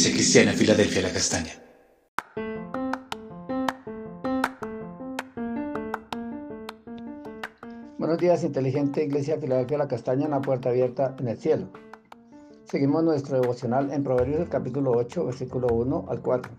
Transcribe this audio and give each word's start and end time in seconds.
Iglesia 0.00 0.16
Cristiana 0.16 0.52
Filadelfia 0.52 1.02
La 1.02 1.12
Castaña. 1.12 1.52
Buenos 7.98 8.16
días, 8.16 8.42
inteligente 8.42 9.04
Iglesia 9.04 9.38
Filadelfia 9.38 9.76
La 9.76 9.88
Castaña 9.88 10.24
en 10.24 10.30
la 10.30 10.40
puerta 10.40 10.70
abierta 10.70 11.14
en 11.18 11.28
el 11.28 11.36
cielo. 11.36 11.66
Seguimos 12.64 13.04
nuestro 13.04 13.42
devocional 13.42 13.92
en 13.92 14.02
Proverbios 14.02 14.48
capítulo 14.48 14.92
8, 14.92 15.26
versículo 15.26 15.66
1 15.66 16.06
al 16.08 16.22
4. 16.22 16.50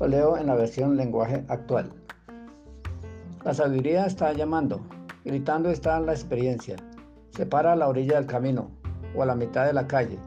Lo 0.00 0.08
leo 0.08 0.36
en 0.36 0.48
la 0.48 0.56
versión 0.56 0.96
lenguaje 0.96 1.44
actual. 1.46 1.92
La 3.44 3.54
sabiduría 3.54 4.06
está 4.06 4.32
llamando, 4.32 4.80
gritando 5.24 5.70
está 5.70 6.00
la 6.00 6.14
experiencia. 6.14 6.74
Se 7.30 7.46
para 7.46 7.74
a 7.74 7.76
la 7.76 7.86
orilla 7.86 8.16
del 8.16 8.26
camino 8.26 8.72
o 9.14 9.22
a 9.22 9.26
la 9.26 9.36
mitad 9.36 9.66
de 9.66 9.72
la 9.72 9.86
calle 9.86 10.18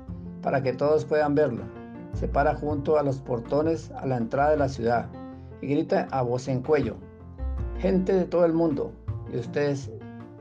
para 0.42 0.64
que 0.64 0.72
todos 0.72 1.04
puedan 1.04 1.36
verlo. 1.36 1.79
Se 2.14 2.28
para 2.28 2.56
junto 2.56 2.98
a 2.98 3.04
los 3.04 3.20
portones 3.20 3.92
a 3.92 4.06
la 4.06 4.18
entrada 4.18 4.52
de 4.52 4.58
la 4.58 4.70
ciudad 4.70 5.08
y 5.62 5.68
grita 5.68 6.08
a 6.12 6.22
voz 6.22 6.48
en 6.48 6.62
cuello. 6.62 6.96
Gente 7.78 8.14
de 8.14 8.26
todo 8.26 8.46
el 8.46 8.54
mundo, 8.54 8.92
y 9.32 9.38
ustedes, 9.38 9.92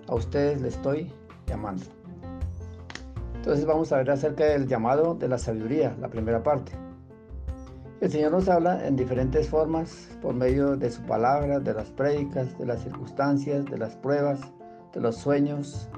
a 0.08 0.14
ustedes 0.14 0.60
les 0.60 0.74
estoy 0.74 1.12
llamando. 1.46 1.84
Entonces 3.36 3.64
vamos 3.64 3.92
a 3.92 3.98
ver 3.98 4.10
acerca 4.10 4.44
del 4.44 4.66
llamado 4.66 5.14
de 5.14 5.28
la 5.28 5.38
sabiduría, 5.38 5.96
la 6.00 6.08
primera 6.08 6.42
parte. 6.42 6.72
El 8.00 8.10
Señor 8.10 8.32
nos 8.32 8.48
habla 8.48 8.86
en 8.86 8.94
diferentes 8.94 9.48
formas 9.48 10.08
por 10.22 10.34
medio 10.34 10.77
de 10.77 10.91
su 10.91 11.02
palabra, 11.02 11.58
de 11.58 11.74
las 11.74 11.91
prédicas, 11.91 12.56
de 12.58 12.66
las 12.66 12.83
circunstancias, 12.83 13.64
de 13.66 13.78
las 13.78 13.96
pruebas, 13.96 14.41
de 14.92 15.00
los 15.00 15.16
sueños, 15.16 15.89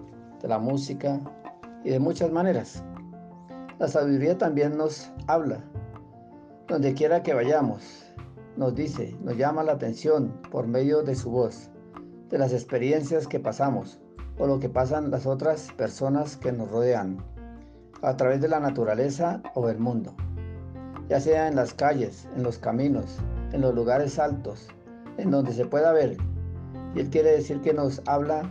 de 0.41 0.49
la 0.49 0.59
música 0.59 1.21
y 1.85 1.91
de 1.91 1.99
muchas 1.99 2.31
maneras. 2.33 2.83
La 3.81 3.89
sabiduría 3.89 4.37
también 4.37 4.77
nos 4.77 5.11
habla. 5.27 5.65
Donde 6.69 6.93
quiera 6.93 7.23
que 7.23 7.33
vayamos, 7.33 8.05
nos 8.55 8.75
dice, 8.75 9.17
nos 9.23 9.39
llama 9.39 9.63
la 9.63 9.73
atención 9.73 10.39
por 10.51 10.67
medio 10.67 11.03
de 11.03 11.15
su 11.15 11.31
voz, 11.31 11.71
de 12.29 12.37
las 12.37 12.53
experiencias 12.53 13.27
que 13.27 13.41
pasamos 13.41 13.99
o 14.39 14.47
lo 14.47 14.61
que 14.61 14.69
pasan 14.69 15.11
las 15.11 15.25
otras 15.25 15.73
personas 15.79 16.37
que 16.37 16.53
nos 16.53 16.71
rodean 16.71 17.25
a 18.03 18.19
través 18.19 18.43
de 18.43 18.49
la 18.49 18.61
naturaleza 18.61 19.43
o 19.55 19.71
el 19.71 19.79
mundo, 19.79 20.15
ya 21.09 21.19
sea 21.19 21.49
en 21.49 21.57
las 21.57 21.73
calles, 21.73 22.29
en 22.37 22.43
los 22.43 22.59
caminos, 22.59 23.17
en 23.53 23.63
los 23.63 23.75
lugares 23.75 24.19
altos, 24.19 24.69
en 25.17 25.31
donde 25.31 25.55
se 25.55 25.65
pueda 25.65 25.91
ver. 25.95 26.19
Y 26.95 27.01
Él 27.01 27.09
quiere 27.09 27.31
decir 27.31 27.63
que 27.63 27.73
nos 27.73 28.03
habla 28.05 28.43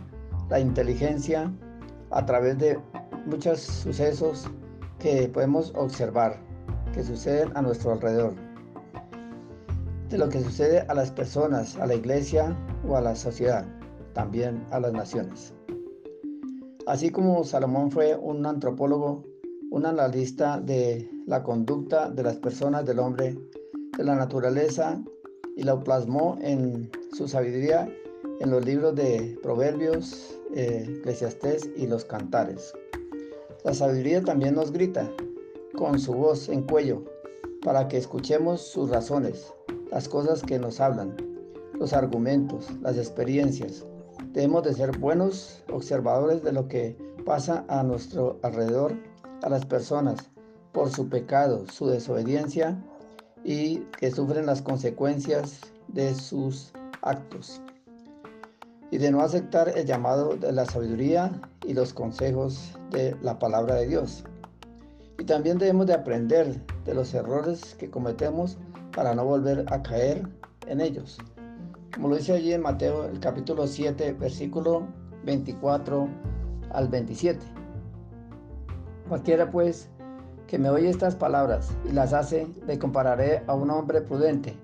la 0.48 0.58
inteligencia 0.58 1.52
a 2.10 2.26
través 2.26 2.58
de 2.58 2.80
muchos 3.26 3.60
sucesos 3.60 4.50
que 5.00 5.28
podemos 5.28 5.72
observar, 5.74 6.40
que 6.94 7.02
suceden 7.02 7.50
a 7.56 7.62
nuestro 7.62 7.92
alrededor, 7.92 8.34
de 10.08 10.18
lo 10.18 10.28
que 10.28 10.40
sucede 10.40 10.80
a 10.88 10.94
las 10.94 11.10
personas, 11.10 11.76
a 11.76 11.86
la 11.86 11.94
iglesia 11.94 12.56
o 12.86 12.96
a 12.96 13.00
la 13.00 13.16
sociedad, 13.16 13.66
también 14.12 14.64
a 14.70 14.78
las 14.78 14.92
naciones. 14.92 15.52
Así 16.86 17.10
como 17.10 17.42
Salomón 17.42 17.90
fue 17.90 18.16
un 18.16 18.46
antropólogo 18.46 19.24
un 19.70 19.86
analista 19.86 20.60
de 20.60 21.08
la 21.26 21.42
conducta 21.42 22.10
de 22.10 22.22
las 22.22 22.36
personas, 22.36 22.84
del 22.84 22.98
hombre, 22.98 23.38
de 23.96 24.04
la 24.04 24.16
naturaleza, 24.16 25.00
y 25.56 25.62
lo 25.62 25.82
plasmó 25.82 26.38
en 26.40 26.90
su 27.12 27.28
sabiduría 27.28 27.88
en 28.40 28.50
los 28.50 28.64
libros 28.64 28.94
de 28.94 29.38
Proverbios, 29.42 30.36
eh, 30.54 31.02
y 31.76 31.86
los 31.86 32.04
Cantares. 32.04 32.72
La 33.62 33.74
sabiduría 33.74 34.22
también 34.22 34.54
nos 34.54 34.72
grita 34.72 35.10
con 35.76 35.98
su 35.98 36.14
voz 36.14 36.48
en 36.48 36.62
cuello 36.62 37.04
para 37.62 37.88
que 37.88 37.98
escuchemos 37.98 38.62
sus 38.62 38.88
razones, 38.88 39.52
las 39.90 40.08
cosas 40.08 40.42
que 40.42 40.58
nos 40.58 40.80
hablan, 40.80 41.14
los 41.74 41.92
argumentos, 41.92 42.68
las 42.80 42.96
experiencias. 42.96 43.84
Debemos 44.32 44.64
de 44.64 44.72
ser 44.72 44.96
buenos 44.98 45.62
observadores 45.70 46.42
de 46.42 46.52
lo 46.52 46.68
que 46.68 46.96
pasa 47.26 47.66
a 47.68 47.82
nuestro 47.82 48.38
alrededor 48.42 48.94
a 49.42 49.50
las 49.50 49.66
personas 49.66 50.30
por 50.72 50.90
su 50.90 51.10
pecado, 51.10 51.66
su 51.68 51.86
desobediencia 51.86 52.82
y 53.44 53.80
que 53.98 54.10
sufren 54.10 54.46
las 54.46 54.62
consecuencias 54.62 55.60
de 55.88 56.14
sus 56.14 56.72
actos. 57.02 57.60
Y 58.90 58.98
de 58.98 59.10
no 59.10 59.20
aceptar 59.20 59.68
el 59.68 59.86
llamado 59.86 60.36
de 60.36 60.52
la 60.52 60.66
sabiduría 60.66 61.32
y 61.66 61.74
los 61.74 61.92
consejos 61.92 62.78
de 62.90 63.16
la 63.22 63.38
palabra 63.38 63.76
de 63.76 63.86
Dios. 63.86 64.24
Y 65.18 65.24
también 65.24 65.58
debemos 65.58 65.86
de 65.86 65.94
aprender 65.94 66.60
de 66.84 66.94
los 66.94 67.14
errores 67.14 67.74
que 67.76 67.90
cometemos 67.90 68.58
para 68.94 69.14
no 69.14 69.24
volver 69.24 69.64
a 69.68 69.82
caer 69.82 70.26
en 70.66 70.80
ellos. 70.80 71.18
Como 71.94 72.08
lo 72.08 72.16
dice 72.16 72.32
allí 72.32 72.52
en 72.52 72.62
Mateo 72.62 73.04
el 73.04 73.20
capítulo 73.20 73.66
7, 73.66 74.12
versículo 74.14 74.86
24 75.24 76.08
al 76.72 76.88
27. 76.88 77.44
Cualquiera 79.08 79.50
pues 79.50 79.88
que 80.46 80.58
me 80.58 80.70
oye 80.70 80.88
estas 80.88 81.14
palabras 81.14 81.70
y 81.88 81.92
las 81.92 82.12
hace, 82.12 82.46
le 82.66 82.78
compararé 82.78 83.42
a 83.46 83.54
un 83.54 83.70
hombre 83.70 84.00
prudente 84.00 84.56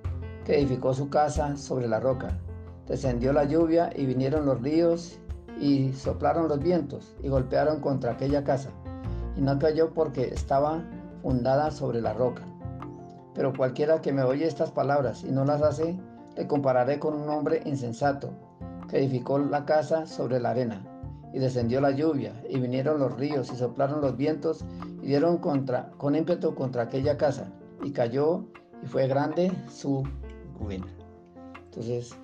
que 0.45 0.59
edificó 0.59 0.95
su 0.95 1.09
casa 1.11 1.57
sobre 1.57 1.89
la 1.89 2.01
roca. 2.01 2.39
Descendió 2.87 3.33
la 3.33 3.45
lluvia 3.45 3.91
y 3.95 4.07
vinieron 4.07 4.47
los 4.47 4.61
ríos 4.63 5.19
y 5.61 5.93
soplaron 5.93 6.49
los 6.49 6.61
vientos 6.61 7.17
y 7.23 7.29
golpearon 7.29 7.81
contra 7.81 8.13
aquella 8.13 8.45
casa. 8.45 8.71
Y 9.37 9.41
no 9.41 9.59
cayó 9.59 9.93
porque 9.93 10.25
estaba 10.25 10.83
fundada 11.23 11.71
sobre 11.71 12.01
la 12.01 12.13
roca. 12.13 12.43
Pero 13.35 13.53
cualquiera 13.53 14.01
que 14.01 14.13
me 14.13 14.23
oye 14.23 14.47
estas 14.47 14.71
palabras 14.71 15.25
y 15.25 15.31
no 15.31 15.45
las 15.45 15.63
hace, 15.63 15.99
le 16.37 16.47
compararé 16.47 16.99
con 16.99 17.15
un 17.15 17.29
hombre 17.29 17.63
insensato 17.65 18.31
que 18.89 18.99
edificó 18.99 19.39
la 19.39 19.65
casa 19.65 20.07
sobre 20.07 20.41
la 20.41 20.51
arena 20.51 20.83
y 21.37 21.39
descendió 21.39 21.83
la 21.83 21.91
lluvia, 21.91 22.33
y 22.49 22.59
vinieron 22.59 22.99
los 22.99 23.15
ríos, 23.19 23.53
y 23.53 23.57
soplaron 23.57 24.01
los 24.01 24.17
vientos, 24.17 24.65
y 25.03 25.09
dieron 25.09 25.37
contra, 25.37 25.91
con 25.99 26.15
ímpetu 26.15 26.55
contra 26.55 26.85
aquella 26.85 27.19
casa, 27.19 27.53
y 27.85 27.91
cayó, 27.91 28.47
y 28.83 28.87
fue 28.87 29.07
grande 29.07 29.53
su 29.69 30.03
ruina. 30.59 30.87
Entonces, 31.67 32.17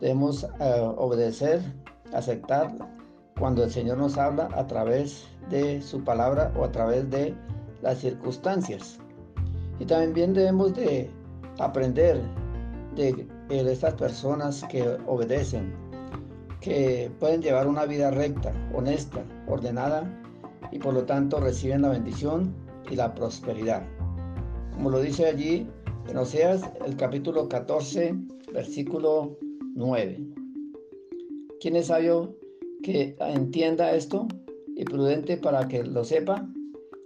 debemos 0.00 0.44
eh, 0.60 0.92
obedecer, 0.96 1.60
aceptar 2.12 2.72
cuando 3.38 3.64
el 3.64 3.70
Señor 3.70 3.98
nos 3.98 4.18
habla 4.18 4.48
a 4.54 4.66
través 4.66 5.26
de 5.50 5.80
su 5.82 6.02
palabra 6.02 6.52
o 6.56 6.64
a 6.64 6.72
través 6.72 7.08
de 7.10 7.34
las 7.82 7.98
circunstancias. 7.98 8.98
Y 9.78 9.84
también 9.84 10.34
debemos 10.34 10.74
de 10.74 11.10
aprender 11.58 12.20
de, 12.96 13.26
de 13.48 13.72
estas 13.72 13.94
personas 13.94 14.64
que 14.68 14.82
obedecen, 15.06 15.72
que 16.60 17.10
pueden 17.20 17.42
llevar 17.42 17.68
una 17.68 17.86
vida 17.86 18.10
recta, 18.10 18.52
honesta, 18.74 19.22
ordenada 19.46 20.04
y 20.72 20.78
por 20.78 20.94
lo 20.94 21.04
tanto 21.04 21.40
reciben 21.40 21.82
la 21.82 21.90
bendición 21.90 22.54
y 22.90 22.96
la 22.96 23.14
prosperidad. 23.14 23.82
Como 24.72 24.90
lo 24.90 25.00
dice 25.00 25.26
allí 25.26 25.68
en 26.08 26.16
Oseas 26.16 26.62
el 26.84 26.96
capítulo 26.96 27.48
14, 27.48 28.14
versículo 28.52 29.36
9. 29.78 30.18
¿Quién 31.60 31.76
es 31.76 31.86
sabio 31.86 32.34
que 32.82 33.14
entienda 33.20 33.94
esto 33.94 34.26
y 34.74 34.82
prudente 34.82 35.36
para 35.36 35.68
que 35.68 35.84
lo 35.84 36.02
sepa? 36.02 36.48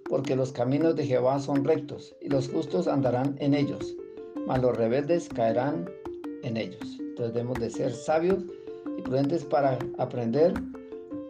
Porque 0.08 0.34
los 0.34 0.52
caminos 0.52 0.96
de 0.96 1.04
Jehová 1.04 1.38
son 1.38 1.64
rectos 1.64 2.16
y 2.22 2.30
los 2.30 2.48
justos 2.48 2.88
andarán 2.88 3.36
en 3.40 3.52
ellos, 3.52 3.94
mas 4.46 4.62
los 4.62 4.74
rebeldes 4.74 5.28
caerán 5.28 5.84
en 6.44 6.56
ellos. 6.56 6.96
Entonces 6.98 7.34
debemos 7.34 7.60
de 7.60 7.68
ser 7.68 7.92
sabios 7.92 8.42
y 8.96 9.02
prudentes 9.02 9.44
para 9.44 9.78
aprender 9.98 10.54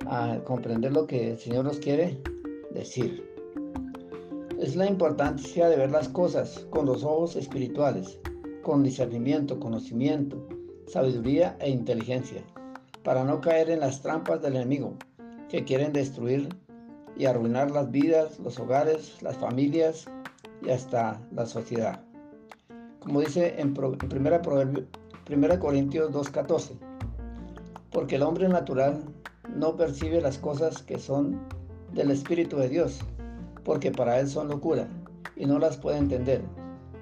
a 0.06 0.38
comprender 0.44 0.92
lo 0.92 1.08
que 1.08 1.32
el 1.32 1.38
Señor 1.38 1.64
nos 1.64 1.78
quiere 1.78 2.18
decir. 2.70 3.28
Es 4.60 4.76
la 4.76 4.86
importancia 4.86 5.68
de 5.68 5.76
ver 5.76 5.90
las 5.90 6.08
cosas 6.08 6.68
con 6.70 6.86
los 6.86 7.02
ojos 7.02 7.34
espirituales, 7.34 8.20
con 8.62 8.84
discernimiento, 8.84 9.58
conocimiento, 9.58 10.46
sabiduría 10.92 11.56
e 11.58 11.70
inteligencia, 11.70 12.42
para 13.02 13.24
no 13.24 13.40
caer 13.40 13.70
en 13.70 13.80
las 13.80 14.02
trampas 14.02 14.42
del 14.42 14.56
enemigo 14.56 14.92
que 15.48 15.64
quieren 15.64 15.94
destruir 15.94 16.50
y 17.16 17.24
arruinar 17.24 17.70
las 17.70 17.90
vidas, 17.90 18.38
los 18.40 18.60
hogares, 18.60 19.22
las 19.22 19.38
familias 19.38 20.04
y 20.60 20.68
hasta 20.68 21.18
la 21.34 21.46
sociedad. 21.46 22.04
Como 23.00 23.20
dice 23.20 23.54
en 23.58 23.70
1 23.70 25.60
Corintios 25.60 26.12
2.14, 26.12 26.72
porque 27.90 28.16
el 28.16 28.22
hombre 28.22 28.50
natural 28.50 29.02
no 29.56 29.74
percibe 29.74 30.20
las 30.20 30.36
cosas 30.36 30.82
que 30.82 30.98
son 30.98 31.40
del 31.94 32.10
Espíritu 32.10 32.58
de 32.58 32.68
Dios, 32.68 33.00
porque 33.64 33.92
para 33.92 34.20
él 34.20 34.28
son 34.28 34.48
locura, 34.48 34.86
y 35.36 35.46
no 35.46 35.58
las 35.58 35.78
puede 35.78 35.96
entender, 35.96 36.42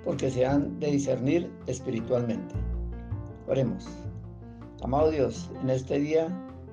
porque 0.05 0.31
se 0.31 0.47
han 0.47 0.79
de 0.79 0.93
discernir 0.93 1.51
espiritualmente. 1.67 2.70
Oremos. 3.51 3.85
Amado 4.81 5.11
Dios, 5.11 5.51
en 5.61 5.71
este 5.71 5.99
día 5.99 6.29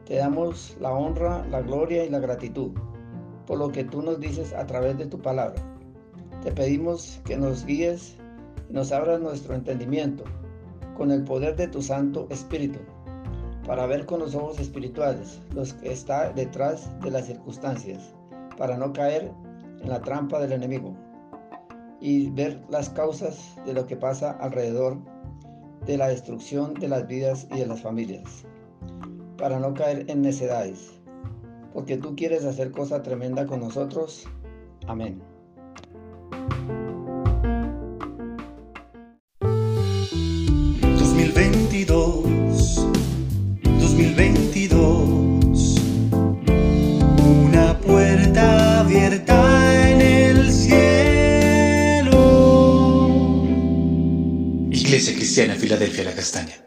te 0.06 0.18
damos 0.18 0.78
la 0.80 0.92
honra, 0.92 1.44
la 1.48 1.62
gloria 1.62 2.06
y 2.06 2.10
la 2.12 2.20
gratitud 2.20 2.70
por 3.48 3.58
lo 3.58 3.72
que 3.72 3.84
tú 3.84 4.04
nos 4.04 4.20
dices 4.20 4.54
a 4.54 4.68
través 4.68 4.96
de 5.00 5.08
tu 5.08 5.20
palabra. 5.20 5.60
Te 6.44 6.52
pedimos 6.52 7.20
que 7.26 7.36
nos 7.36 7.66
guíes 7.66 8.16
y 8.70 8.74
nos 8.74 8.92
abras 8.92 9.20
nuestro 9.20 9.56
entendimiento 9.56 10.24
con 10.96 11.10
el 11.10 11.24
poder 11.24 11.56
de 11.56 11.68
tu 11.68 11.82
Santo 11.82 12.28
Espíritu 12.30 12.78
para 13.66 13.88
ver 13.88 14.06
con 14.06 14.20
los 14.20 14.36
ojos 14.36 14.60
espirituales 14.60 15.42
los 15.56 15.74
que 15.74 15.92
está 15.92 16.32
detrás 16.32 16.92
de 17.02 17.10
las 17.10 17.26
circunstancias, 17.26 18.14
para 18.56 18.78
no 18.78 18.94
caer 18.94 19.32
en 19.82 19.90
la 19.90 20.00
trampa 20.02 20.40
del 20.40 20.52
enemigo 20.52 20.96
y 22.00 22.30
ver 22.30 22.62
las 22.70 22.92
causas 22.92 23.56
de 23.66 23.74
lo 23.74 23.88
que 23.88 23.96
pasa 23.96 24.30
alrededor 24.40 25.17
de 25.88 25.98
la 25.98 26.10
destrucción 26.10 26.74
de 26.76 26.90
las 26.90 27.08
vidas 27.08 27.48
y 27.52 27.60
de 27.60 27.66
las 27.66 27.82
familias, 27.82 28.44
para 29.38 29.60
no 29.60 29.74
caer 29.74 30.06
en 30.10 30.22
necedades, 30.22 31.00
porque 31.74 31.98
tú 31.98 32.16
quieres 32.16 32.46
hacer 32.46 32.72
cosa 32.72 33.02
tremenda 33.02 33.46
con 33.48 33.62
nosotros. 33.62 34.28
Amén. 34.86 35.22
Iglesia 55.38 55.54
Cristiana 55.54 55.56
Filadelfia 55.56 56.04
La 56.04 56.16
Castaña. 56.16 56.67